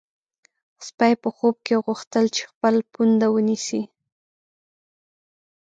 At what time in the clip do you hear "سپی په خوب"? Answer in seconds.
0.87-1.55